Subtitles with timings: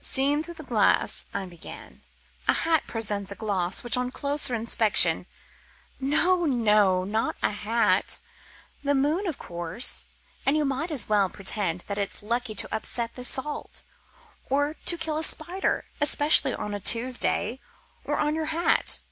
[0.00, 2.00] "Seen through glass," I began,
[2.48, 5.26] "a hat presents a gloss which on closer inspection"
[6.00, 8.18] "No, no, not a hat,
[8.82, 10.06] the moon, of course.
[10.46, 13.82] And you might as well pretend that it's lucky to upset the salt,
[14.48, 17.60] or to kill a spider, especially on a Tuesday,
[18.04, 19.02] or on your hat."